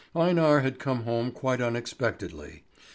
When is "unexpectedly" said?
1.61-2.63